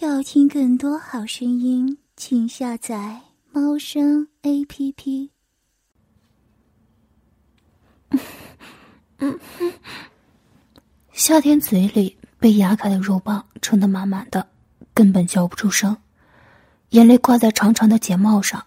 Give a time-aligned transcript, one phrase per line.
[0.00, 5.30] 要听更多好声音，请下载猫声 A P P。
[11.12, 14.48] 夏天嘴里被牙卡的肉棒撑得满满的，
[14.94, 15.94] 根本叫不出声，
[16.90, 18.64] 眼泪挂在长长的睫毛上，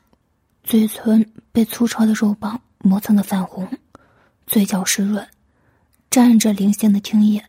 [0.64, 3.68] 嘴唇被粗糙的肉棒磨蹭的泛红，
[4.46, 5.28] 嘴角湿润，
[6.12, 7.44] 沾着零星的听液，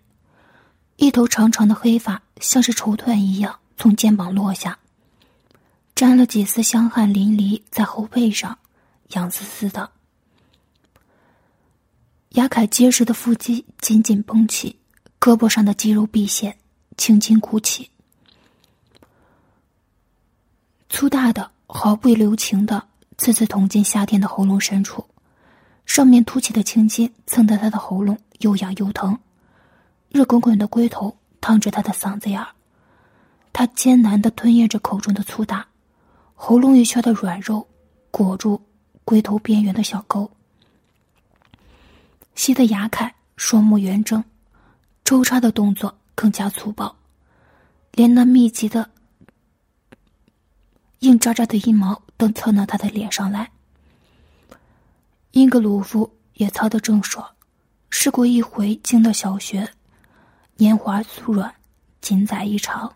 [0.97, 3.59] 一头长长的黑发像是绸缎一样。
[3.77, 4.79] 从肩膀落下，
[5.95, 8.59] 沾了几丝香汗淋漓在后背上，
[9.11, 9.91] 痒丝丝的。
[12.31, 14.79] 雅凯结实的腹肌紧紧绷起，
[15.21, 16.57] 胳膊上的肌肉毕现，
[16.97, 17.91] 轻轻鼓起，
[20.89, 22.89] 粗大的毫不留情的
[23.19, 25.07] 刺刺捅进夏天的喉咙深处，
[25.85, 29.19] 上面凸起的青筋蹭得他的喉咙又痒又疼，
[30.09, 32.56] 热滚滚的龟头烫着他的嗓子眼儿。
[33.57, 35.67] 他艰难的吞咽着口中的粗大，
[36.35, 37.67] 喉咙一圈的软肉
[38.11, 38.61] 裹住
[39.03, 40.31] 龟头边缘的小沟，
[42.35, 44.23] 吸得牙凯双目圆睁，
[45.07, 46.95] 抽插的动作更加粗暴，
[47.93, 48.91] 连那密集的
[50.99, 53.51] 硬扎扎的阴毛都蹭到他的脸上来。
[55.31, 57.27] 英格鲁夫也操得正爽，
[57.89, 59.67] 试过一回进了小学，
[60.57, 61.55] 年华酥软，
[62.03, 62.95] 紧窄异常。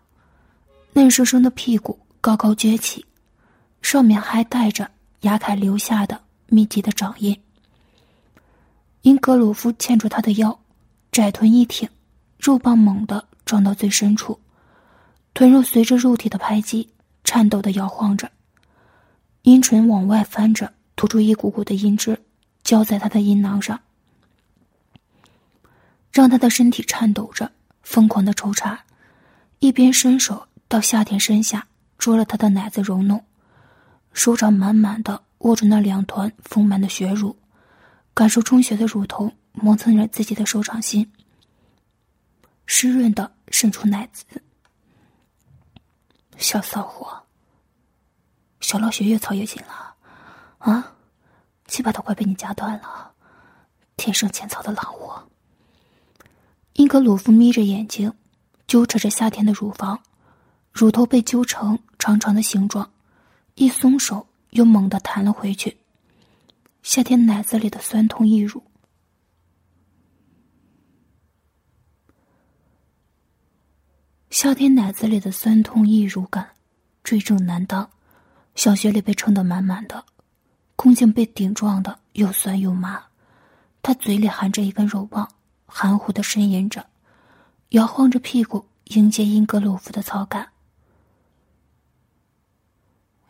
[0.93, 3.05] 嫩生生的屁股高高撅起，
[3.81, 4.89] 上面还带着
[5.21, 7.39] 雅凯留下的密集的掌印。
[9.01, 10.59] 因格鲁夫牵住他的腰，
[11.09, 11.89] 窄臀一挺，
[12.37, 14.37] 肉棒猛地撞到最深处，
[15.33, 16.89] 臀肉随着肉体的拍击
[17.23, 18.29] 颤抖的摇晃着，
[19.43, 22.21] 阴唇往外翻着，吐出一股股的阴汁，
[22.63, 23.79] 浇在他的阴囊上，
[26.11, 27.49] 让他的身体颤抖着，
[27.81, 28.83] 疯狂的抽插，
[29.59, 30.45] 一边伸手。
[30.71, 33.21] 到夏天身下捉了他的奶子揉弄，
[34.13, 37.35] 手掌满满的握住那两团丰满的血乳，
[38.13, 41.11] 感受充血的乳头磨蹭着自己的手掌心，
[42.65, 44.23] 湿润的渗出奶子。
[46.37, 47.21] 小骚货，
[48.61, 49.93] 小老血越操越紧了，
[50.59, 50.93] 啊，
[51.65, 53.11] 鸡巴都快被你夹断了，
[53.97, 55.21] 天生欠操的狼货。
[56.75, 58.13] 英格鲁夫眯着眼睛，
[58.67, 59.99] 揪扯着夏天的乳房。
[60.71, 62.89] 乳头被揪成长长的形状，
[63.55, 65.77] 一松手又猛地弹了回去。
[66.81, 68.63] 夏天奶子里的酸痛溢乳，
[74.29, 76.49] 夏天奶子里的酸痛溢乳感，
[77.03, 77.87] 追正难当。
[78.55, 80.03] 小穴里被撑得满满的，
[80.75, 83.01] 空颈被顶撞的又酸又麻。
[83.83, 85.29] 他嘴里含着一根肉棒，
[85.65, 86.85] 含糊的呻吟着，
[87.69, 90.50] 摇晃着屁股迎接英格鲁夫的操感。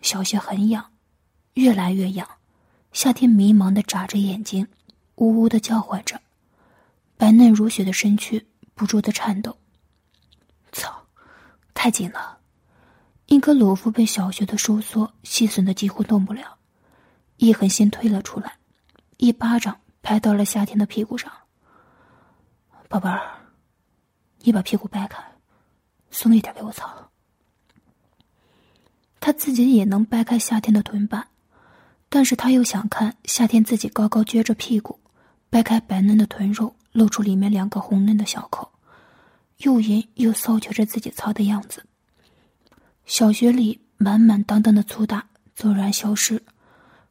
[0.01, 0.91] 小穴很痒，
[1.53, 2.27] 越来越痒。
[2.91, 4.67] 夏天迷茫的眨着眼睛，
[5.15, 6.19] 呜呜的叫唤着，
[7.15, 9.57] 白嫩如雪的身躯不住的颤抖。
[10.71, 11.07] 操，
[11.73, 12.39] 太紧了！
[13.27, 16.57] 英格鲁夫被小穴的收缩细损的几乎动不了，
[17.37, 18.57] 一狠心推了出来，
[19.17, 21.31] 一巴掌拍到了夏天的屁股上。
[22.89, 23.21] 宝贝儿，
[24.39, 25.23] 你把屁股掰开，
[26.09, 27.10] 松一点给我操。
[29.21, 31.27] 他自己也能掰开夏天的臀板，
[32.09, 34.99] 但是他又想看夏天自己高高撅着屁股，
[35.51, 38.71] 掰开白嫩的臀肉，露出里面两个红嫩的小口，
[39.57, 41.85] 又淫又骚求着自己操的样子。
[43.05, 46.41] 小穴里满满当当的粗大骤然消失，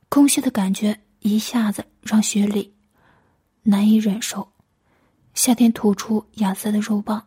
[0.08, 2.74] 空虚的感觉一下子让雪里
[3.62, 4.50] 难以忍受。
[5.34, 7.24] 夏天吐出亚瑟的肉棒，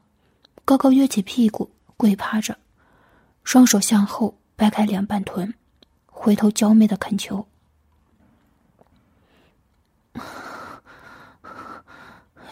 [0.65, 2.57] 高高撅起屁股跪趴着，
[3.45, 4.37] 双手向后。
[4.55, 5.53] 掰开两半臀，
[6.05, 7.45] 回头娇媚的恳求：“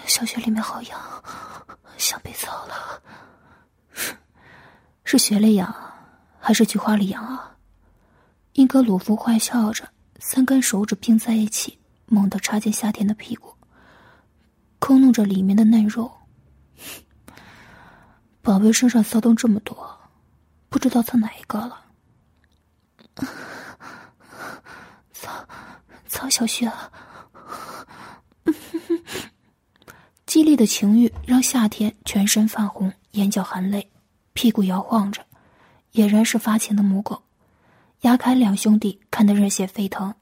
[0.06, 1.00] 小穴里面好痒，
[1.97, 3.01] 想被操了。
[3.94, 4.13] 是
[5.03, 5.73] 是穴里痒，
[6.40, 7.55] 还是菊花里痒啊？”
[8.53, 9.87] 英格鲁夫坏笑着，
[10.20, 13.55] 三根手指并在一起，猛地插进夏天的屁股，
[14.79, 16.11] 抠弄着里面的嫩肉。
[18.41, 19.99] 宝贝身上骚动这么多，
[20.67, 21.85] 不知道蹭哪一个了。
[25.13, 25.46] 曹
[26.08, 26.72] 曹小雪，
[30.25, 33.90] 激烈的情欲让夏天全身泛红，眼角含泪，
[34.34, 35.25] 屁股摇晃着，
[35.93, 37.22] 俨然是发情的母狗。
[38.02, 40.13] 牙凯两兄弟看得热血沸腾。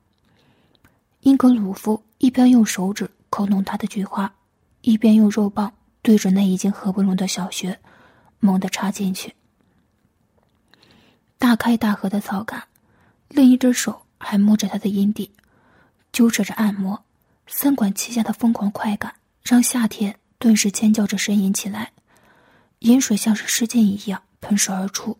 [1.22, 4.34] 英格鲁夫一边用手指抠弄他的菊花，
[4.82, 5.72] 一边用肉棒
[6.02, 7.80] 对准那已经合不拢的小穴，
[8.40, 9.34] 猛地插进去。
[11.38, 12.62] 大开大合的草杆，
[13.30, 15.32] 另一只手还摸着他的阴蒂，
[16.12, 17.06] 揪扯着按摩，
[17.48, 21.92] 三管齐下的疯狂快感让夏天顿时尖叫着呻吟起来，
[22.80, 25.18] 饮水像是失禁一样喷射而出，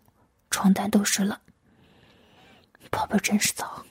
[0.50, 1.40] 床单都湿了。
[2.90, 3.86] 宝贝真是脏。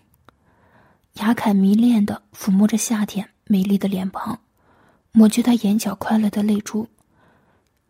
[1.14, 4.40] 雅凯迷恋的抚摸着夏天美丽的脸庞，
[5.12, 6.88] 抹去他眼角快乐的泪珠，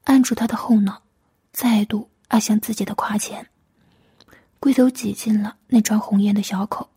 [0.05, 1.03] 按住他的后脑，
[1.53, 3.49] 再度按向自己的胯前。
[4.61, 6.89] 龟头挤进了那张红艳的小口，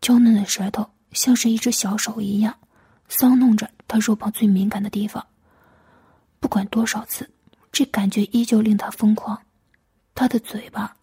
[0.00, 2.54] 娇嫩的舌头像是一只小手一样，
[3.08, 5.26] 搔弄着他肉棒最敏感的地方。
[6.40, 7.28] 不管多少次，
[7.72, 9.40] 这感觉依旧令他疯狂。
[10.14, 10.96] 他的嘴巴，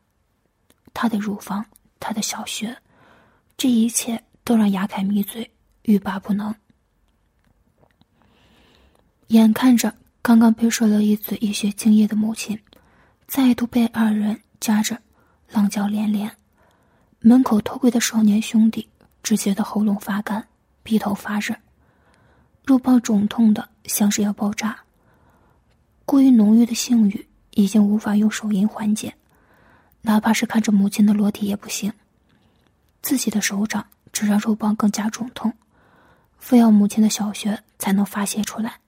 [0.93, 1.65] 他的乳房，
[1.99, 2.77] 他的小穴，
[3.57, 4.21] 这一切。
[4.47, 5.51] 都让雅凯迷醉，
[5.85, 6.53] 欲罢不能。
[9.29, 9.91] 眼看着
[10.21, 12.61] 刚刚被说了一嘴一血精液的母亲，
[13.25, 15.01] 再度被二人夹着，
[15.55, 16.29] 浪叫连连。
[17.19, 18.87] 门口偷窥的少年兄弟
[19.23, 20.45] 只觉得喉咙发干，
[20.83, 21.55] 鼻头发热，
[22.65, 24.77] 肉棒肿痛的像是要爆炸。
[26.05, 29.15] 过于浓郁的性欲已经无法用手淫缓解，
[30.01, 31.91] 哪怕是看着母亲的裸体也不行。
[33.01, 33.85] 自己的手掌。
[34.15, 35.51] 只让肉棒更加肿痛，
[36.37, 38.79] 非要母亲的小穴才能发泄出来。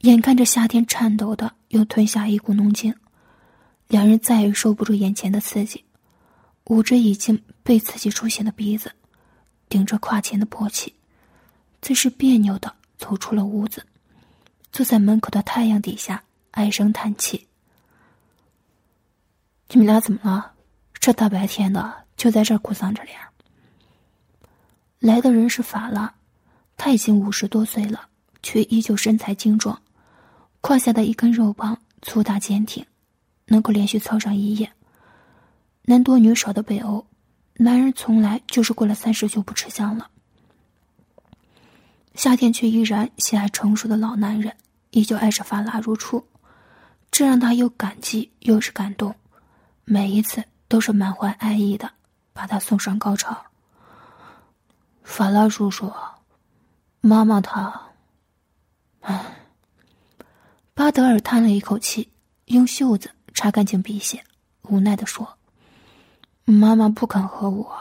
[0.00, 2.94] 眼看着夏天颤抖的又吞下一股浓精，
[3.88, 5.84] 两人再也受不住眼前的刺激，
[6.66, 8.92] 捂着已经被刺激出血的鼻子，
[9.68, 10.94] 顶着胯前的勃起，
[11.82, 13.84] 最是别扭的走出了屋子，
[14.70, 17.48] 坐在门口的太阳底下唉声叹气。
[19.70, 20.52] 你们俩怎么了？
[20.94, 22.06] 这大白天的。
[22.18, 23.16] 就在这哭丧着脸。
[24.98, 26.12] 来的人是法拉，
[26.76, 28.08] 他已经五十多岁了，
[28.42, 29.80] 却依旧身材精壮，
[30.60, 32.84] 胯下的一根肉棒粗大坚挺，
[33.48, 34.72] 能够连续操上一夜。
[35.82, 37.04] 男多女少的北欧，
[37.54, 40.08] 男人从来就是过了三十就不吃香了。
[42.14, 44.56] 夏天却依然喜爱成熟的老男人，
[44.90, 46.24] 依旧爱着法拉如初，
[47.10, 49.14] 这让他又感激又是感动，
[49.84, 51.90] 每一次都是满怀爱意的。
[52.32, 53.36] 把他送上高潮。
[55.02, 55.92] 法拉叔叔，
[57.00, 57.88] 妈妈她，
[59.00, 59.24] 唉。
[60.72, 62.08] 巴德尔叹了一口气，
[62.44, 64.24] 用袖子擦干净鼻血，
[64.62, 65.38] 无奈的说
[66.44, 67.72] ：“妈妈不肯和我，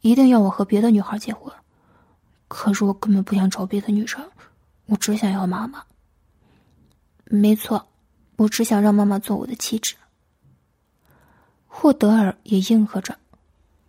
[0.00, 1.52] 一定要我和别的女孩结婚。
[2.46, 4.24] 可是我根本不想找别的女生，
[4.86, 5.82] 我只想要妈妈。
[7.24, 7.84] 没错，
[8.36, 9.96] 我只想让妈妈做我的妻子。”
[11.66, 13.18] 霍德尔也应和着。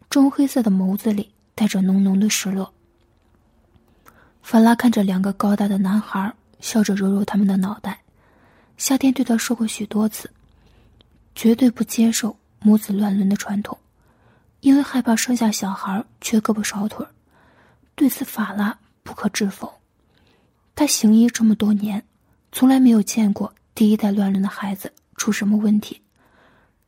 [0.10, 2.74] 棕黑色的眸子里带着浓浓的失落。
[4.42, 8.02] 法拉看着两个高大的男孩，笑着揉揉他们的脑袋。
[8.78, 10.28] 夏天对他说过许多次，
[11.36, 13.78] 绝对不接受母子乱伦的传统，
[14.60, 17.06] 因为害怕生下小孩缺胳膊少腿
[17.96, 19.72] 对此，法拉不可置否。
[20.76, 22.04] 他行医这么多年，
[22.52, 26.02] 从来没有见过第一代乱伦的孩子出什么问题，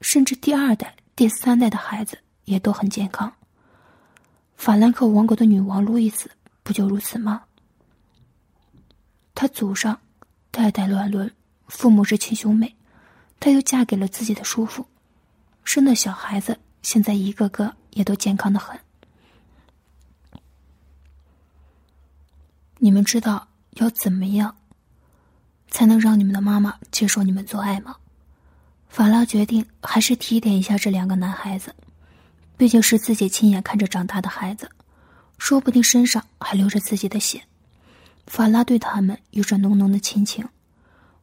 [0.01, 2.17] 甚至第二代、第三代的孩子。
[2.45, 3.31] 也都很健康。
[4.57, 6.29] 法兰克王国的女王路易斯
[6.61, 7.41] 不就如此吗？
[9.33, 9.97] 她祖上
[10.51, 11.31] 代代乱伦，
[11.67, 12.75] 父母是亲兄妹，
[13.43, 14.85] 她又嫁给了自己的叔父，
[15.65, 18.79] 生的小孩子现在一个个也都健康的很。
[22.77, 24.55] 你们知道要怎么样
[25.69, 27.97] 才能让你们的妈妈接受你们做爱吗？
[28.87, 31.75] 法拉决定还是提点一下这两个男孩子。
[32.55, 34.71] 毕竟是自己亲眼看着长大的孩子，
[35.37, 37.43] 说不定身上还流着自己的血。
[38.25, 40.47] 法拉对他们有着浓浓的亲情，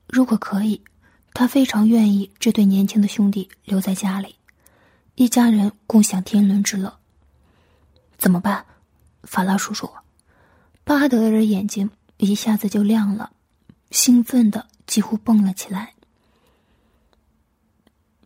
[0.07, 0.83] 如果可以，
[1.33, 4.35] 他非常愿意这对年轻的兄弟留在家里，
[5.15, 6.99] 一家人共享天伦之乐。
[8.19, 8.65] 怎么办，
[9.23, 9.91] 法拉叔叔？
[10.85, 13.31] 巴德尔眼睛一下子就亮了，
[13.91, 15.95] 兴奋的几乎蹦了起来。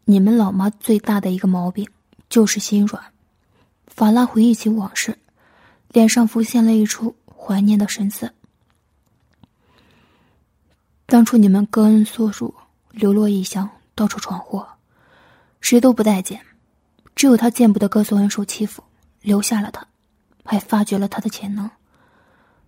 [0.05, 1.89] 你们老妈最大的一个毛病。
[2.31, 3.13] 就是心软。
[3.87, 5.17] 法拉回忆起往事，
[5.91, 8.33] 脸上浮现了一出怀念的神色。
[11.07, 12.53] 当初你们戈恩所辱，
[12.95, 14.67] 流落异乡，到处闯祸，
[15.61, 16.41] 谁都不待见，
[17.17, 18.85] 只有他见不得哥索恩受欺负，
[19.21, 19.85] 留下了他，
[20.45, 21.69] 还发掘了他的潜能。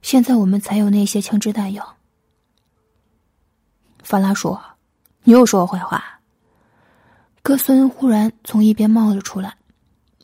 [0.02, 1.97] 现在我们才有那些枪支弹药。
[4.02, 4.61] 法拉说
[5.23, 6.21] ：“你又说我坏话。”
[7.40, 9.56] 格孙恩忽然从一边冒了出来，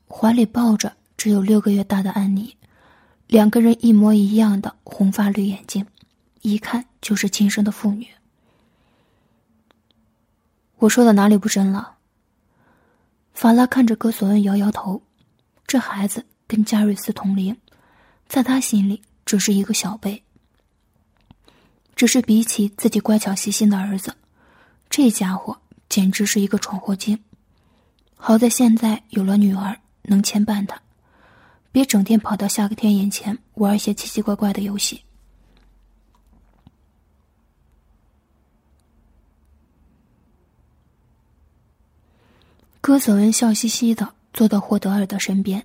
[0.08, 2.56] 怀里抱着只有六个月大的安妮，
[3.28, 5.86] 两个人一模一样的红发绿眼睛，
[6.40, 8.08] 一看就是亲生的父女。
[10.82, 11.94] 我说的哪里不真了？
[13.32, 15.00] 法拉看着戈索恩摇摇头，
[15.64, 17.56] 这孩子跟加瑞斯同龄，
[18.26, 20.24] 在他心里只是一个小辈。
[21.94, 24.12] 只是比起自己乖巧细心的儿子，
[24.90, 25.56] 这家伙
[25.88, 27.16] 简直是一个闯祸精。
[28.16, 30.82] 好在现在有了女儿能牵绊他，
[31.70, 35.04] 别整天跑到夏克天眼前玩一些奇奇怪怪的游戏。
[42.82, 45.64] 戈索恩笑嘻嘻的坐到霍德尔的身边，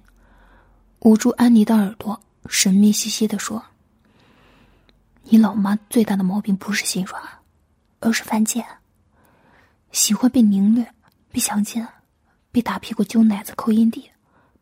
[0.99, 3.65] 捂住安妮的耳朵，神秘兮兮的说
[5.25, 7.19] ：“你老妈最大的毛病不是心软，
[8.01, 8.63] 而是犯贱，
[9.91, 10.93] 喜欢被凌虐、
[11.31, 11.87] 被强奸、
[12.51, 14.11] 被打屁股、揪奶子、抠阴蒂、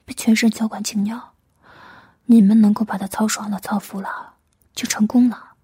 [0.05, 1.33] 被全身浇灌精尿。
[2.23, 4.35] 你们能够把她操爽了、操服了，
[4.73, 5.55] 就成功了。”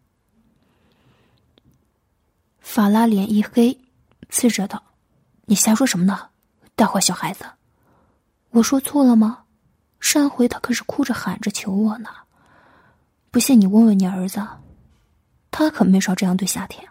[2.60, 3.80] 法拉脸一黑，
[4.30, 4.84] 刺着道
[5.48, 6.28] ：“你瞎说什么呢？”
[6.82, 7.46] 带坏小孩子，
[8.50, 9.44] 我说错了吗？
[10.00, 12.10] 上回他可是哭着喊着求我呢。
[13.30, 14.44] 不信你问问你儿子，
[15.52, 16.84] 他可没少这样对夏天。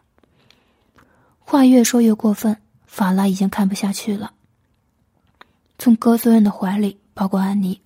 [1.40, 2.56] 话越说越过分，
[2.86, 4.32] 法拉已经看不下去了，
[5.76, 7.82] 从戈索恩的怀里抱过安妮，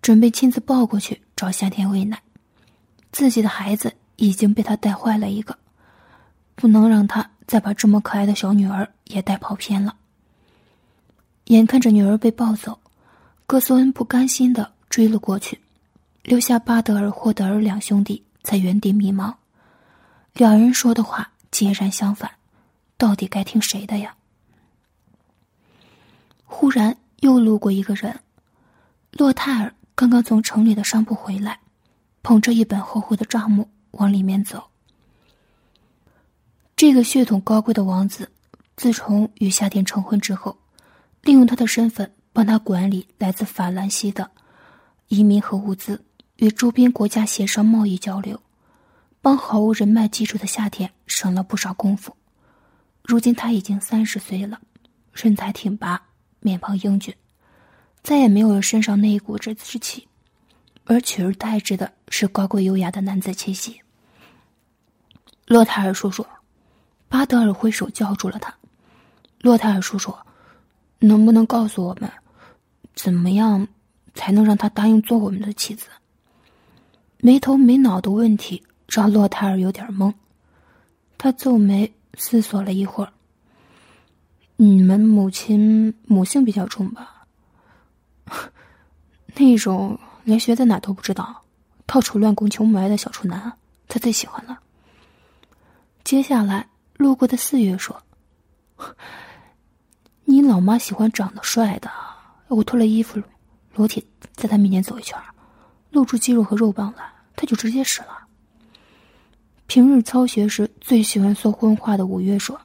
[0.00, 2.18] 准备亲自抱过去找夏天喂奶。
[3.12, 5.54] 自己的孩子已经被他带坏了一个，
[6.54, 9.94] 不能让他再把这么可爱的小女儿也带跑偏了。
[11.44, 12.78] 眼看着女儿被抱走，
[13.46, 15.60] 格索恩不甘心的追了过去，
[16.22, 19.34] 留下巴德尔、霍德尔两兄弟在原地迷茫。
[20.32, 22.30] 两人说的话截然相反，
[22.96, 24.14] 到底该听谁的呀？
[26.46, 28.18] 忽然又路过一个人，
[29.12, 31.60] 洛泰尔刚刚从城里的商铺回来，
[32.22, 34.64] 捧着一本厚厚的账目往里面走。
[36.74, 38.30] 这个血统高贵的王子，
[38.76, 40.56] 自从与夏天成婚之后。
[41.24, 44.30] 利用他的身份帮他管理来自法兰西的
[45.08, 46.04] 移民和物资，
[46.36, 48.38] 与周边国家协商贸易交流，
[49.22, 52.14] 帮毫无人脉基础的夏天省了不少功夫。
[53.02, 54.60] 如今他已经三十岁了，
[55.14, 56.02] 身材挺拔，
[56.40, 57.14] 面庞英俊，
[58.02, 60.06] 再也没有了身上那一股子之气，
[60.84, 63.80] 而取而代之的是高贵优雅的男子气息。
[65.46, 66.26] 洛泰尔叔叔，
[67.08, 68.54] 巴德尔挥手叫住了他。
[69.40, 70.14] 洛泰尔叔叔。
[71.04, 72.10] 能不能告诉我们，
[72.94, 73.68] 怎么样
[74.14, 75.88] 才能让他答应做我们的妻子？
[77.18, 80.12] 没头没脑的问题让洛泰尔有点懵，
[81.18, 83.12] 他皱眉思索了一会儿。
[84.56, 87.26] 你们母亲母性比较重吧？
[89.36, 91.42] 那种连学在哪都不知道、
[91.86, 93.52] 到处乱攻求埋的小处男，
[93.88, 94.58] 他最喜欢了。
[96.02, 98.00] 接下来路过的四月说。
[100.26, 101.90] 你老妈喜欢长得帅的，
[102.48, 103.22] 我脱了衣服，
[103.74, 105.18] 裸体在她面前走一圈，
[105.90, 108.26] 露出肌肉和肉棒来，她就直接使了。
[109.66, 112.60] 平日操学时最喜欢说荤话的五月说：“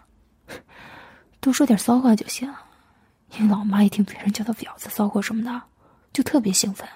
[1.40, 2.54] 多说点骚话就行。”
[3.38, 5.62] 你老妈一听别人叫她婊子、骚货什么的，
[6.14, 6.88] 就特别兴奋。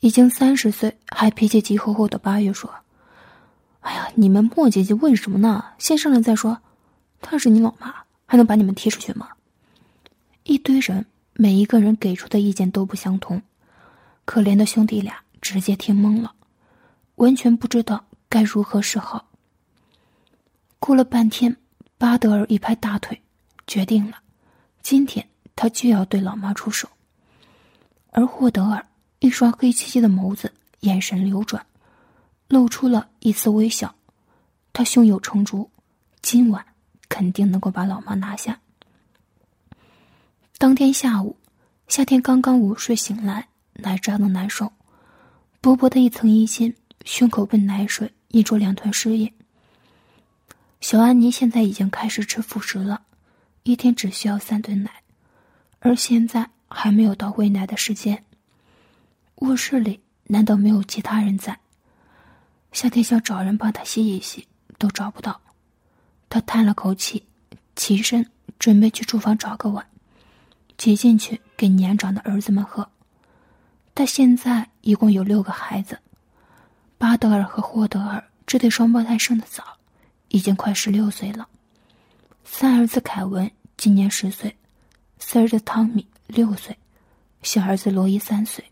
[0.00, 2.70] 已经三十岁还脾气急吼吼的八月说
[3.80, 5.64] ：“哎呀，你们莫姐姐问什么呢？
[5.78, 6.58] 先上来再说。
[7.20, 7.94] 她是你老妈。”
[8.32, 9.28] 还能把你们踢出去吗？
[10.44, 13.42] 一堆人，每一个人给出的意见都不相同，
[14.24, 16.32] 可怜的兄弟俩直接听懵了，
[17.16, 19.28] 完全不知道该如何是好。
[20.78, 21.54] 过了半天，
[21.98, 23.20] 巴德尔一拍大腿，
[23.66, 24.16] 决定了，
[24.80, 26.88] 今天他就要对老妈出手。
[28.12, 28.82] 而霍德尔
[29.18, 31.62] 一双黑漆漆的眸子，眼神流转，
[32.48, 33.94] 露出了一丝微笑，
[34.72, 35.70] 他胸有成竹，
[36.22, 36.64] 今晚。
[37.12, 38.58] 肯定能够把老妈拿下。
[40.56, 41.36] 当天下午，
[41.86, 44.72] 夏天刚刚午睡醒来，奶胀的难受，
[45.60, 49.30] 薄薄的一层衣襟，胸口被奶水印出两团湿印。
[50.80, 53.02] 小安妮现在已经开始吃辅食了，
[53.64, 54.90] 一天只需要三顿奶，
[55.80, 58.24] 而现在还没有到喂奶的时间。
[59.36, 61.58] 卧室里难道没有其他人在？
[62.72, 65.38] 夏天想找人帮他洗一洗，都找不到。
[66.32, 67.22] 他叹了口气，
[67.76, 68.26] 起身
[68.58, 69.86] 准备去厨房找个碗，
[70.78, 72.88] 挤进去给年长的儿子们喝。
[73.94, 75.98] 他现在一共有六个孩子，
[76.96, 79.62] 巴德尔和霍德尔这对双胞胎生的早，
[80.28, 81.46] 已经快十六岁了。
[82.46, 84.56] 三儿子凯文今年十岁，
[85.18, 86.74] 四儿子汤米六岁，
[87.42, 88.64] 小儿子罗伊三岁。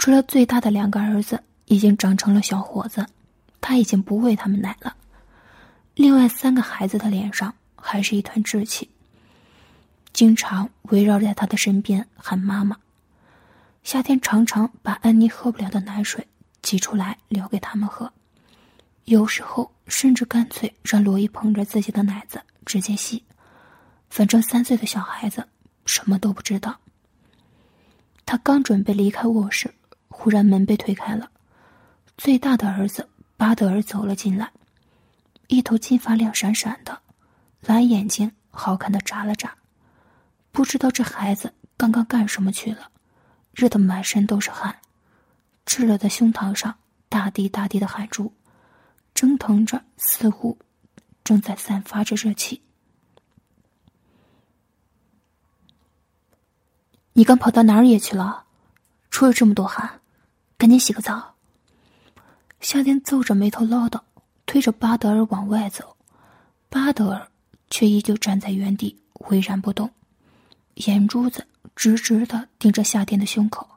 [0.00, 3.06] 除了最大的两个儿子已经长成了小伙子，
[3.60, 4.96] 他已经不喂他们奶了。
[5.94, 8.90] 另外三个孩子的脸上还是一团稚气，
[10.12, 12.76] 经常围绕在他的身边喊妈妈。
[13.84, 16.26] 夏天常常把安妮喝不了的奶水
[16.62, 18.12] 挤出来留给他们喝，
[19.04, 23.22] 有时候甚至干脆让罗伊捧着自己的奶子直接吸，
[24.10, 25.46] 反正三岁的小孩子
[25.86, 26.76] 什么都不知道。
[28.26, 29.72] 他刚准备离开卧室，
[30.08, 31.30] 忽然门被推开了，
[32.16, 34.50] 最大的儿子巴德尔走了进来，
[35.48, 37.00] 一头金发亮闪闪的，
[37.60, 39.56] 蓝眼睛好看的眨了眨，
[40.52, 42.90] 不知道这孩子刚刚干什么去了，
[43.52, 44.78] 热得满身都是汗，
[45.66, 46.76] 赤了的胸膛上
[47.08, 48.32] 大滴大滴的汗珠，
[49.14, 50.58] 蒸腾着，似乎
[51.22, 52.62] 正在散发着热气。
[57.12, 58.44] 你刚跑到哪儿野去了？
[59.10, 60.00] 出了这么多汗，
[60.58, 61.36] 赶紧洗个澡。
[62.60, 64.00] 夏天皱着眉头唠叨，
[64.46, 65.96] 推着巴德尔往外走，
[66.68, 67.28] 巴德尔
[67.70, 68.96] 却依旧站在原地，
[69.28, 69.90] 巍然不动，
[70.74, 73.68] 眼珠子直直的盯着夏天的胸口。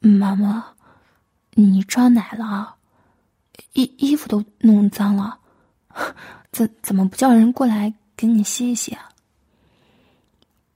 [0.00, 0.74] 妈妈，
[1.52, 2.76] 你胀奶了，
[3.72, 5.38] 衣衣服都弄脏了，
[6.52, 9.08] 怎怎么不叫人过来给你洗一洗啊？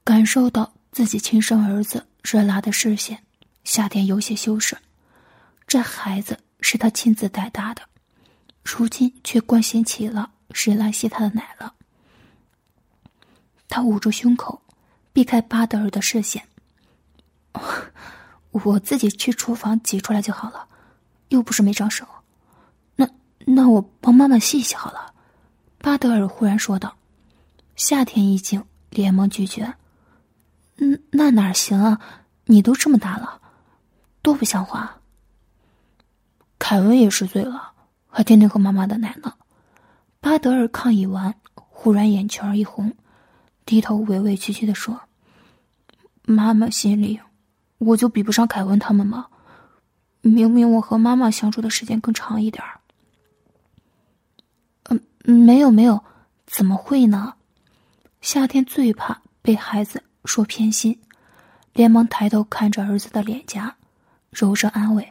[0.03, 3.23] 感受到自己亲生儿子热辣的视线，
[3.65, 4.79] 夏天有些羞涩。
[5.67, 7.83] 这孩子是他亲自带大的，
[8.65, 11.75] 如今却关心起了谁来吸他的奶了。
[13.69, 14.61] 他捂住胸口，
[15.13, 16.47] 避开巴德尔的视线。
[18.51, 20.67] 我自己去厨房挤出来就好了，
[21.29, 22.07] 又不是没长手。
[22.97, 23.09] 那
[23.47, 25.15] 那我帮妈妈洗洗好了。
[25.79, 26.97] 巴德尔忽然说道。
[27.77, 29.73] 夏天一惊，连忙拒绝。
[30.79, 32.01] 嗯，那哪行啊？
[32.47, 33.41] 你都这么大了，
[34.21, 34.98] 多不像话。
[36.59, 37.73] 凯文也是醉了，
[38.09, 39.33] 还天天喝妈妈的奶呢。
[40.21, 42.93] 巴德尔抗议完，忽然眼圈一红，
[43.65, 45.01] 低头委委屈屈的说
[46.27, 47.21] ：“妈妈心里，
[47.79, 49.27] 我就比不上凯文他们吗？
[50.21, 52.65] 明明我和妈妈相处的时间更长一点。”
[54.91, 56.03] 嗯，没有没有，
[56.47, 57.35] 怎么会呢？
[58.21, 60.03] 夏天最怕被孩子。
[60.25, 61.01] 说偏心，
[61.73, 63.75] 连忙抬头看着儿子的脸颊，
[64.29, 65.11] 柔声安慰：“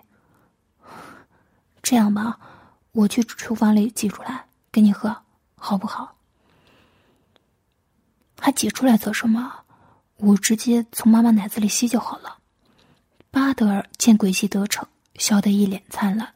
[1.88, 2.38] 这样吧，
[2.91, 5.15] 我去厨房里挤出来给你喝，
[5.56, 6.17] 好不好？”
[8.38, 9.54] 还挤出来做什么？
[10.17, 12.39] 我直接从妈妈奶子里吸就好了。
[13.32, 16.34] 巴德尔见诡计得逞，笑得一脸灿烂，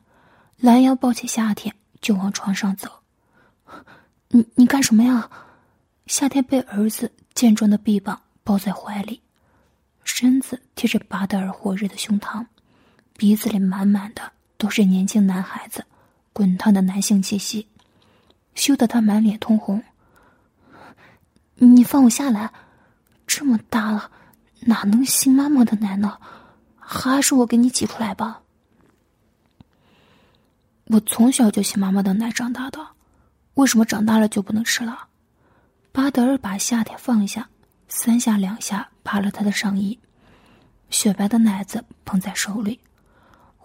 [0.56, 3.02] 拦腰抱起夏天就往床上走。
[4.32, 5.30] “你你干什么呀？”
[6.08, 8.22] 夏天被儿子健壮的臂膀。
[8.46, 9.22] 抱在怀里，
[10.06, 12.46] 身子贴着巴德尔火热的胸膛，
[13.18, 15.84] 鼻子里满满的都是年轻男孩子
[16.34, 17.68] 滚烫的男性气息，
[18.54, 19.82] 羞得他满脸通红。
[21.56, 22.54] 你放我下来，
[23.26, 24.12] 这么大了，
[24.60, 26.16] 哪能吸妈妈的奶呢？
[26.78, 28.44] 还是我给你挤出来吧。
[30.86, 32.88] 我从小就吸妈妈的奶长大的，
[33.56, 35.08] 为什么长大了就不能吃了？
[35.92, 37.50] 巴德尔把夏天放下。
[37.88, 39.98] 三下两下扒了他的上衣，
[40.92, 42.80] 雪白的奶子捧在手里，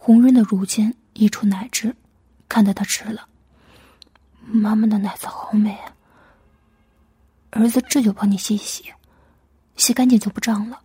[0.07, 1.93] 红润的乳尖溢出奶汁，
[2.49, 3.29] 看得他吃了。
[4.41, 5.93] 妈妈的奶子好美啊！
[7.51, 8.85] 儿子这就帮你洗洗，
[9.75, 10.81] 洗干净就不胀了。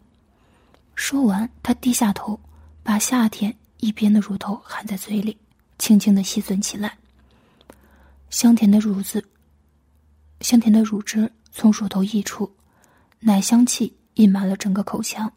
[0.96, 2.40] 说完，他低下头，
[2.82, 5.38] 把夏天一边的乳头含在嘴里，
[5.78, 6.98] 轻轻的吸吮起来。
[8.32, 9.24] 香甜的乳子，
[10.40, 12.52] 香甜的乳汁从乳头溢出。
[13.20, 15.32] 奶香气溢满了整个口腔，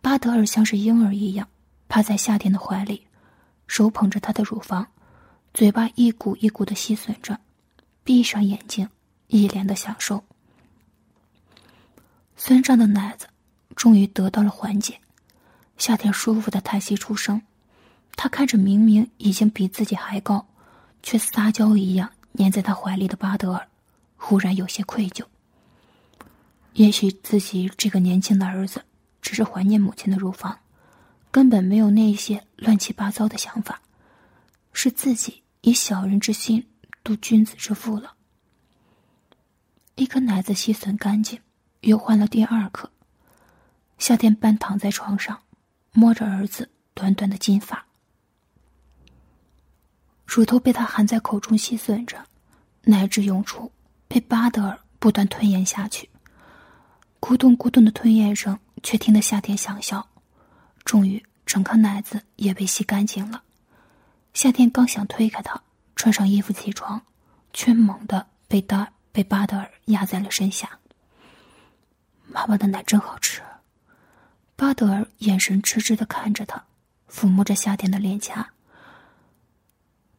[0.00, 1.48] 巴德尔像是婴儿一样
[1.92, 3.06] 趴在夏天的怀里，
[3.66, 4.86] 手捧着他的乳房，
[5.52, 7.38] 嘴巴一股一股的吸吮着，
[8.02, 8.88] 闭上眼睛，
[9.26, 10.24] 一脸的享受。
[12.34, 13.26] 酸胀的奶子
[13.76, 14.98] 终于得到了缓解，
[15.76, 17.42] 夏天舒服的叹息出声。
[18.16, 20.46] 他看着明明已经比自己还高，
[21.02, 23.68] 却撒娇一样粘在他怀里的巴德尔，
[24.16, 25.22] 忽然有些愧疚。
[26.72, 28.82] 也许自己这个年轻的儿子
[29.20, 30.58] 只是怀念母亲的乳房，
[31.32, 33.80] 根本没有那些乱七八糟的想法，
[34.74, 36.64] 是自己以小人之心
[37.02, 38.12] 度君子之腹了。
[39.94, 41.40] 一颗奶子吸吮干净，
[41.80, 42.90] 又换了第二颗。
[43.96, 45.40] 夏天半躺在床上，
[45.92, 47.82] 摸着儿子短短的金发，
[50.26, 52.22] 乳头被他含在口中吸吮着，
[52.82, 53.72] 奶汁涌出，
[54.06, 56.10] 被巴德尔不断吞咽下去。
[57.20, 60.06] 咕咚咕咚的吞咽声，却听得夏天想笑。
[60.92, 63.42] 终于，整颗奶子也被吸干净了。
[64.34, 65.58] 夏天刚想推开他，
[65.96, 67.00] 穿上衣服起床，
[67.54, 70.68] 却猛地被达被巴德尔压在了身下。
[72.26, 73.40] 妈妈的奶真好吃。
[74.54, 76.62] 巴德尔眼神痴痴的看着他，
[77.10, 78.50] 抚摸着夏天的脸颊。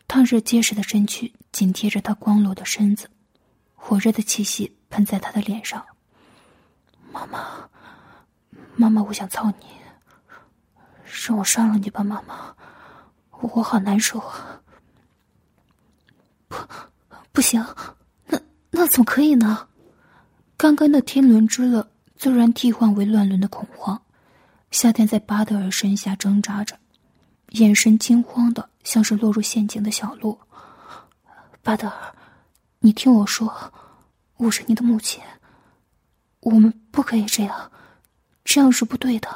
[0.07, 3.07] 烫热结实的身躯紧贴着他光裸的身子，
[3.75, 5.85] 火热的气息喷在他的脸上。
[7.11, 7.69] 妈妈，
[8.75, 9.67] 妈妈，我想操你，
[11.13, 12.55] 让我杀了你吧，妈妈，
[13.29, 14.61] 我好难受啊！
[16.47, 16.57] 不，
[17.31, 17.63] 不行，
[18.25, 18.39] 那
[18.71, 19.67] 那怎么可以呢？
[20.57, 24.01] 刚刚的天伦之乐自然替换为乱伦的恐慌。
[24.71, 26.77] 夏天在巴德尔身下挣扎着，
[27.49, 30.39] 眼神惊慌的，像是落入陷阱的小鹿。
[31.61, 32.15] 巴德尔，
[32.79, 33.71] 你听我说，
[34.37, 35.21] 我是你的母亲，
[36.39, 37.71] 我们不可以这样，
[38.43, 39.29] 这样是不对的。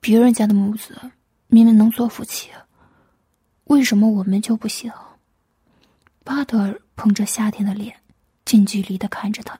[0.00, 0.98] 别人家的母子
[1.48, 2.50] 明明能做夫妻，
[3.64, 4.92] 为什么我们就不行？
[6.24, 7.96] 巴德尔捧着夏天的脸，
[8.44, 9.58] 近距离的看着他，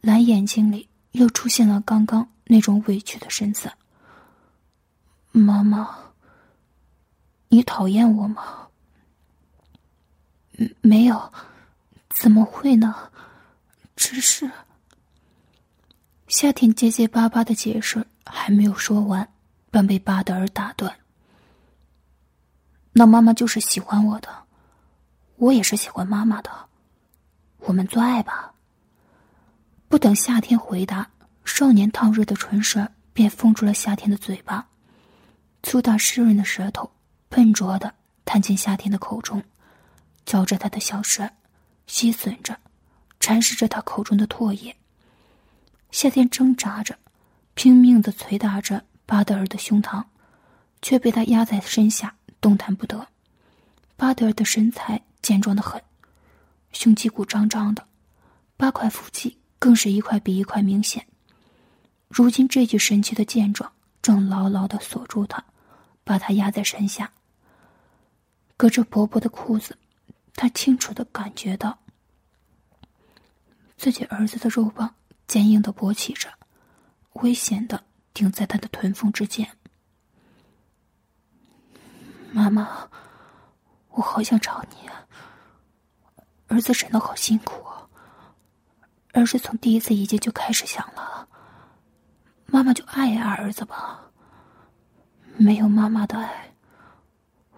[0.00, 2.28] 蓝眼睛里又出现了刚刚。
[2.46, 3.72] 那种委屈的神色。
[5.32, 5.96] 妈妈，
[7.48, 8.68] 你讨厌我吗？
[10.82, 11.32] 没有，
[12.10, 13.10] 怎么会呢？
[13.96, 14.50] 只是……
[16.28, 19.28] 夏天结结巴巴的解释还没有说完，
[19.70, 20.94] 便被巴德尔打断。
[22.92, 24.28] 那妈妈就是喜欢我的，
[25.36, 26.50] 我也是喜欢妈妈的，
[27.58, 28.52] 我们做爱吧。
[29.88, 31.08] 不等夏天回答。
[31.46, 34.66] 少年烫热的唇舌便封住了夏天的嘴巴，
[35.62, 36.90] 粗大湿润的舌头
[37.28, 39.44] 笨拙的探进夏天的口中，
[40.24, 41.30] 嚼着他的小舌，
[41.86, 42.58] 吸吮着，
[43.20, 44.74] 蚕食着他口中的唾液。
[45.90, 46.98] 夏天挣扎着，
[47.54, 50.04] 拼命的捶打着巴德尔的胸膛，
[50.82, 53.06] 却被他压在身下，动弹不得。
[53.96, 55.80] 巴德尔的身材健壮的很，
[56.72, 57.86] 胸肌鼓胀胀的，
[58.56, 61.06] 八块腹肌更是一块比一块明显。
[62.08, 65.42] 如今这具神奇的健壮正牢牢的锁住他，
[66.02, 67.12] 把他压在身下。
[68.56, 69.76] 隔着薄薄的裤子，
[70.34, 71.78] 他清楚的感觉到
[73.76, 74.94] 自己儿子的肉棒
[75.26, 76.28] 坚硬的勃起着，
[77.14, 79.56] 危险的顶在他的臀缝之间。
[82.32, 82.88] 妈妈，
[83.90, 85.06] 我好想找你啊。
[86.48, 87.64] 儿子真的好辛苦，
[89.12, 91.28] 儿子从第一次一见就开始想了。
[92.46, 94.00] 妈妈就爱爱儿子吧。
[95.36, 96.54] 没有妈妈的爱，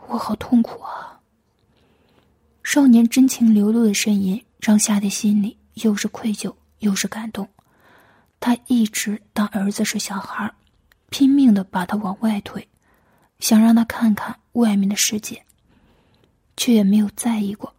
[0.08, 1.20] 我好痛苦啊！
[2.62, 7.48] 少年真情流露的声音让夏的心里又是愧疚又是感动。
[8.40, 10.52] 他一直当儿子是小孩，
[11.10, 12.68] 拼命的把他往外推，
[13.38, 15.44] 想让他看看外面的世界，
[16.56, 17.74] 却也没有在意过，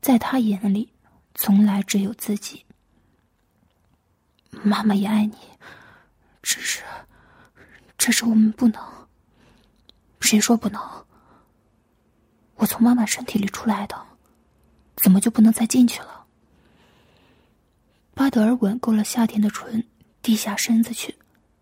[0.00, 0.92] 在他眼里，
[1.34, 2.64] 从来只有自己。
[4.62, 5.36] 妈妈也爱你。
[6.42, 6.82] 只是，
[7.96, 8.82] 只是我们不能。
[10.20, 10.80] 谁说不能？
[12.56, 14.00] 我从妈妈身体里出来的，
[14.96, 16.13] 怎么就不能再进去了？
[18.14, 19.84] 巴德尔吻够了夏天的唇，
[20.22, 21.16] 低下身子去，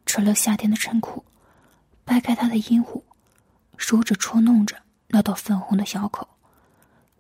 [0.05, 1.25] 扯了夏天的衬裤，
[2.05, 3.03] 掰开他的阴户，
[3.79, 4.77] 手指戳弄着
[5.09, 6.29] 那道粉红的小口。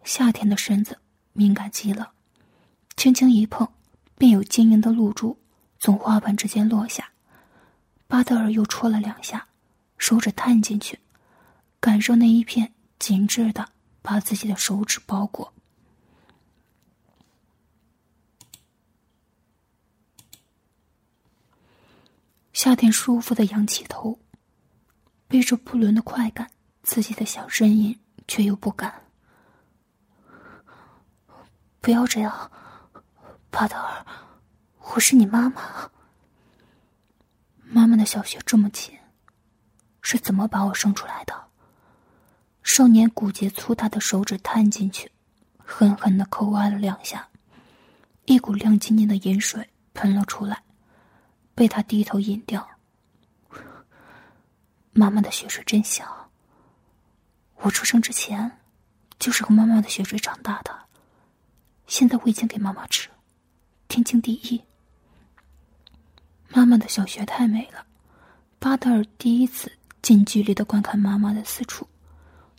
[0.04, 0.98] 夏天的身子
[1.32, 2.12] 敏感极了，
[2.94, 3.66] 轻轻一碰，
[4.18, 5.38] 便有晶莹的露珠
[5.78, 7.08] 从花瓣之间落下。
[8.06, 9.46] 巴德尔又戳了两下，
[9.96, 10.98] 手指探进去，
[11.80, 13.66] 感受那一片紧致的
[14.02, 15.54] 把自己的手指包裹。
[22.62, 24.16] 夏天舒服的仰起头，
[25.26, 26.48] 背着不伦的快感
[26.84, 27.98] 刺激的想呻吟，
[28.28, 29.02] 却又不敢。
[31.80, 32.52] 不要这样，
[33.50, 34.06] 巴德尔，
[34.78, 35.90] 我是你妈妈。
[37.64, 38.96] 妈妈的小穴这么紧，
[40.00, 41.34] 是怎么把我生出来的？
[42.62, 45.10] 少年骨节粗大的手指探进去，
[45.56, 47.28] 狠狠的抠挖了两下，
[48.26, 50.62] 一股亮晶晶的盐水喷了出来，
[51.54, 52.68] 被他低头饮掉。
[54.92, 56.06] 妈妈的血水真香。
[57.56, 58.58] 我出生之前，
[59.18, 60.76] 就是和妈妈的血水长大的，
[61.86, 63.08] 现在我已经给妈妈吃，
[63.86, 64.60] 天经地义。
[66.48, 67.86] 妈妈的小穴太美了，
[68.58, 69.70] 巴德尔第一次
[70.02, 71.86] 近距离的观看妈妈的私处，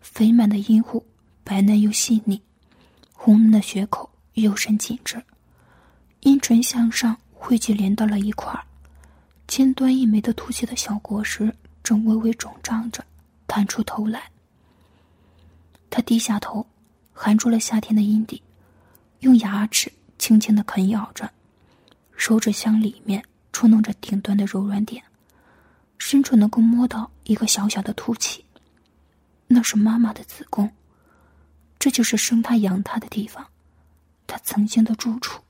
[0.01, 1.05] 肥满的阴户
[1.43, 2.41] 白嫩又细腻，
[3.11, 5.21] 红嫩的血口又深紧致，
[6.21, 8.65] 阴唇向上汇聚连到了一块儿，
[9.55, 13.05] 尖端一枚的凸起的小果实正微微肿胀着，
[13.45, 14.31] 探出头来。
[15.91, 16.65] 他低下头，
[17.13, 18.41] 含住了夏天的阴蒂，
[19.19, 21.31] 用牙齿轻轻的啃咬着。
[22.17, 25.03] 手指向里面触弄着顶端的柔软点，
[25.99, 28.43] 伸出能够摸到一个小小的凸起，
[29.45, 30.71] 那是妈妈的子宫，
[31.77, 33.45] 这就是生他养他的地方，
[34.25, 35.43] 他曾经的住处。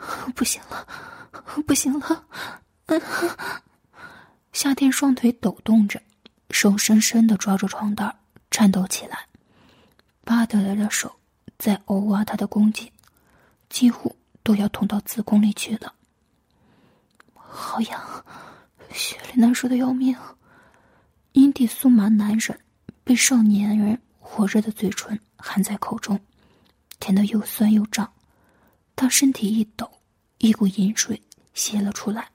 [0.34, 0.86] 不行了，
[1.66, 2.24] 不行了！
[4.52, 6.00] 夏天双腿抖动着，
[6.50, 8.14] 手深深的抓住床单，
[8.50, 9.26] 颤抖起来。
[10.24, 11.14] 巴德尔的手
[11.58, 12.90] 在殴挖他的宫颈，
[13.68, 15.92] 几乎都要捅到子宫里去了。
[17.34, 18.24] 好痒，
[18.90, 20.16] 血里难受的要命。
[21.32, 22.58] 阴蒂酥麻难忍，
[23.04, 26.18] 被少年人火热的嘴唇含在口中，
[26.98, 28.10] 甜得又酸又胀。
[28.98, 29.88] 他身体一抖，
[30.38, 31.22] 一股淫水
[31.54, 32.32] 泄了出来。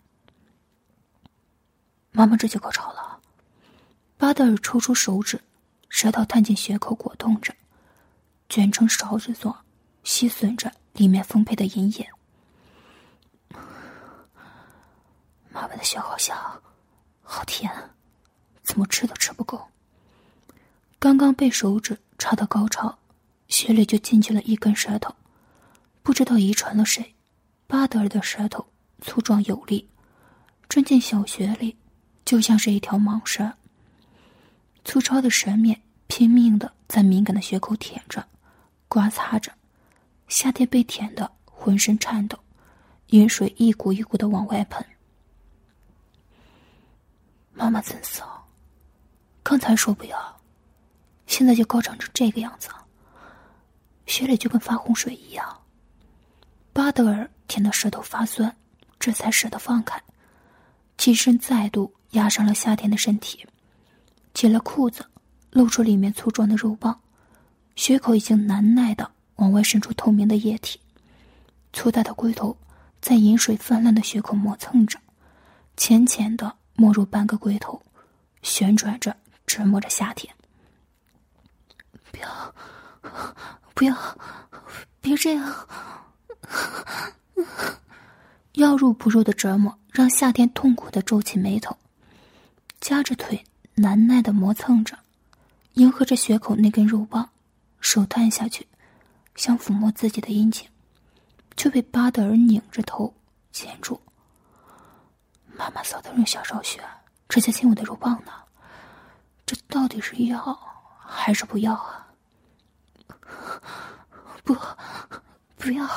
[2.13, 3.19] 妈妈这就高潮了。
[4.17, 5.41] 巴德尔抽出手指，
[5.89, 7.53] 舌头探进血口，果冻着，
[8.47, 9.53] 卷成勺子状，
[10.05, 12.09] 吸吮着里面丰沛的银液。
[15.49, 16.37] 妈妈的血好香，
[17.23, 17.69] 好甜，
[18.63, 19.67] 怎么吃都吃不够。
[20.97, 22.97] 刚刚被手指插到高潮，
[23.49, 25.13] 血里就进去了一根舌头。
[26.03, 27.15] 不知道遗传了谁，
[27.65, 28.67] 巴德尔的舌头
[29.01, 29.89] 粗壮有力，
[30.67, 31.77] 钻进小穴里，
[32.25, 33.53] 就像是一条蟒蛇。
[34.83, 38.27] 粗糙的舌面拼命的在敏感的穴口舔着、
[38.89, 39.49] 刮擦着，
[40.27, 42.37] 夏天被舔的浑身颤抖，
[43.07, 44.85] 饮水一股一股的往外喷。
[47.53, 48.45] 妈妈真骚，
[49.41, 50.41] 刚才说不要，
[51.27, 52.67] 现在就高涨成这个样子，
[54.05, 55.62] 血里就跟发洪水一样。
[56.73, 58.53] 巴德尔舔得舌头发酸，
[58.99, 60.01] 这才舍得放开，
[60.97, 63.45] 起身再度压上了夏天的身体，
[64.33, 65.05] 解了裤子，
[65.51, 66.99] 露出里面粗壮的肉棒，
[67.75, 70.79] 血口已经难耐的往外渗出透明的液体，
[71.73, 72.57] 粗大的龟头
[72.99, 74.99] 在饮水泛滥的血口磨蹭着，
[75.77, 77.79] 浅浅的没入半个龟头，
[78.41, 80.33] 旋转着折磨着夏天。
[82.11, 82.55] 不要，
[83.75, 84.17] 不要，
[85.01, 85.67] 别这样。
[88.53, 91.75] 要入不入的折磨让夏天痛苦的皱起眉头，
[92.79, 93.43] 夹着腿
[93.75, 94.97] 难耐的磨蹭着，
[95.73, 97.29] 迎合着血口那根肉棒，
[97.79, 98.67] 手探下去，
[99.35, 100.67] 想抚摸自己的阴茎，
[101.57, 103.13] 却被巴德尔拧着头
[103.51, 103.99] 钳住。
[105.55, 106.81] 妈妈骚的用小少血
[107.27, 108.31] 直接亲我的肉棒呢，
[109.45, 110.59] 这到底是要
[110.99, 112.07] 还是不要啊？
[114.43, 114.55] 不。
[115.63, 115.87] 不要！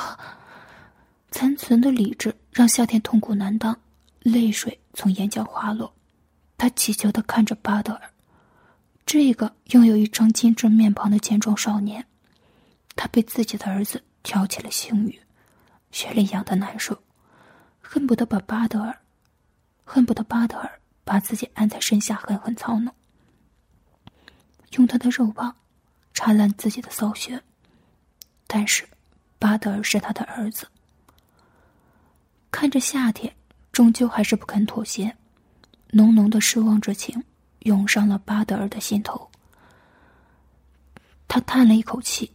[1.29, 3.77] 残存的理智让夏天痛苦难当，
[4.19, 5.93] 泪水从眼角滑落。
[6.57, 8.09] 他乞求的看着巴德尔，
[9.05, 12.05] 这个拥有一张精致面庞的健壮少年。
[12.95, 15.19] 他被自己的儿子挑起了性欲，
[15.91, 16.97] 血里痒的难受，
[17.81, 18.97] 恨不得把巴德尔，
[19.83, 22.95] 恨不得巴德尔把自己按在身下狠狠操弄，
[24.77, 25.53] 用他的肉棒
[26.13, 27.43] 插烂自己的骚穴。
[28.47, 28.87] 但是。
[29.39, 30.67] 巴德尔是他的儿子，
[32.49, 33.33] 看着夏天，
[33.71, 35.15] 终究还是不肯妥协，
[35.91, 37.23] 浓浓的失望之情
[37.59, 39.29] 涌上了巴德尔的心头。
[41.27, 42.31] 他叹了一口气，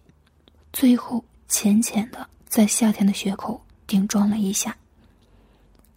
[0.73, 4.77] 最后浅浅的在夏天的血口顶撞了一下，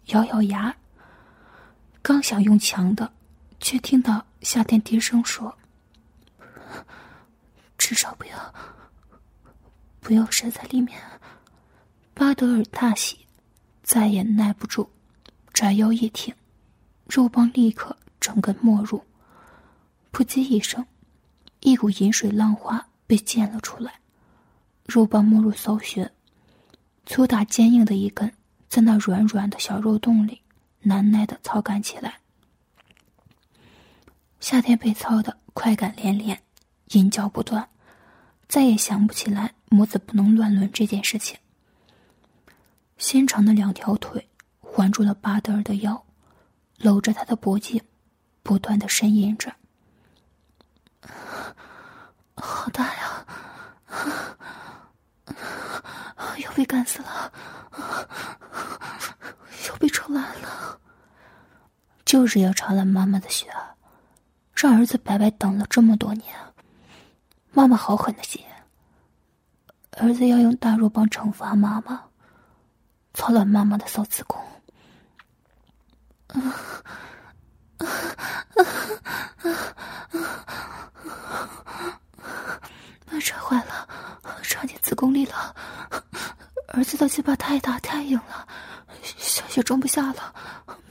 [0.06, 0.74] 咬咬牙，
[2.02, 3.12] 刚想用强的，
[3.60, 5.56] 却听到夏天低声说
[7.78, 8.54] ：“至少不要。”
[10.06, 10.96] 不要射在里面。
[12.14, 13.18] 巴德尔大喜，
[13.82, 14.88] 再也耐不住，
[15.52, 16.32] 窄腰一挺，
[17.08, 19.02] 肉棒立刻整根没入。
[20.12, 20.86] 扑叽一声，
[21.58, 23.94] 一股饮水浪花被溅了出来，
[24.84, 26.08] 肉棒没入骚穴，
[27.04, 28.32] 粗大坚硬的一根，
[28.68, 30.40] 在那软软的小肉洞里
[30.82, 32.20] 难耐的操干起来。
[34.38, 36.40] 夏天被操的快感连连，
[36.92, 37.68] 淫叫不断。
[38.46, 41.38] 再也想不起来母子不能乱伦这件事情。
[42.98, 44.28] 纤长的两条腿
[44.60, 46.04] 环住了巴德尔的腰，
[46.78, 47.82] 搂着他的脖颈，
[48.42, 49.52] 不断的呻吟着
[52.36, 53.26] ：“好大呀，
[56.38, 57.32] 要被干死了，
[59.68, 60.80] 要被抽烂了。”
[62.06, 63.48] 就是要查了妈妈的血，
[64.54, 66.34] 让儿子白白等了这么多年。
[67.50, 68.40] 妈妈好狠的心，
[69.98, 72.04] 儿子要用大肉棒惩罚妈妈，
[73.14, 74.38] 操乱妈妈的骚子宫。
[83.06, 83.88] 把插坏了，
[84.42, 85.56] 插进子宫里了，
[86.68, 88.46] 儿子的鸡巴太大太硬了，
[89.02, 90.34] 小雪装不下了，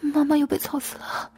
[0.02, 1.32] 妈妈又被操死了。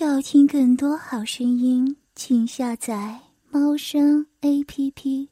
[0.00, 5.30] 要听更多好声音，请下载猫声 A P P。